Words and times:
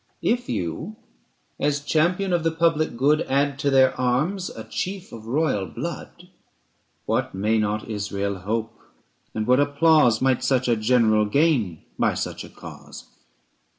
<)6 0.23 0.33
ABSALOM 0.33 0.33
AND 0.33 0.33
ACHITOPHEL* 0.33 0.33
If 0.33 0.49
you, 0.49 0.95
as 1.67 1.79
champion 1.85 2.33
of 2.33 2.43
the 2.43 2.51
public 2.51 2.97
good, 2.97 3.21
Add 3.21 3.59
to 3.59 3.69
their 3.69 3.95
arms 4.01 4.49
a 4.49 4.63
chief 4.63 5.11
of 5.11 5.27
royal 5.27 5.67
blood, 5.67 6.27
What 7.05 7.35
may 7.35 7.59
not 7.59 7.87
Israel 7.87 8.39
hope, 8.39 8.79
and 9.35 9.45
what 9.45 9.59
applause 9.59 10.17
295 10.17 10.21
Might 10.25 10.43
such 10.43 10.67
a 10.67 10.75
general 10.75 11.25
gain 11.25 11.83
by 11.99 12.15
such 12.15 12.43
a 12.43 12.49
cause 12.49 13.05